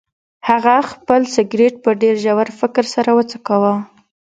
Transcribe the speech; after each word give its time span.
هغه 0.49 0.75
خپل 0.91 1.21
سګرټ 1.35 1.73
په 1.83 1.91
ډیر 2.01 2.15
ژور 2.23 2.47
فکر 2.59 2.83
سره 2.95 3.09
وڅکاوه. 3.17 3.73